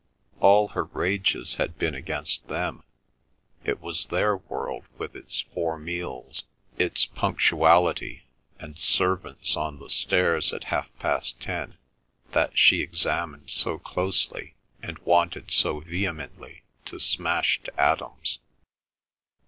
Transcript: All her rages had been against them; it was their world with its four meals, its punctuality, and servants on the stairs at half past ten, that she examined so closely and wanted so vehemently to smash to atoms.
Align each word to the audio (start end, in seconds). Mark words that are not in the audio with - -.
All 0.39 0.69
her 0.69 0.85
rages 0.85 1.57
had 1.61 1.77
been 1.77 1.93
against 1.93 2.47
them; 2.47 2.81
it 3.63 3.81
was 3.81 4.07
their 4.07 4.35
world 4.37 4.85
with 4.97 5.15
its 5.15 5.41
four 5.53 5.77
meals, 5.77 6.45
its 6.75 7.05
punctuality, 7.05 8.23
and 8.57 8.75
servants 8.79 9.55
on 9.55 9.77
the 9.77 9.91
stairs 9.91 10.53
at 10.53 10.63
half 10.73 10.89
past 10.97 11.39
ten, 11.39 11.77
that 12.31 12.57
she 12.57 12.81
examined 12.81 13.51
so 13.51 13.77
closely 13.77 14.55
and 14.81 14.97
wanted 15.05 15.51
so 15.51 15.81
vehemently 15.81 16.63
to 16.85 16.97
smash 16.99 17.61
to 17.61 17.79
atoms. 17.79 18.39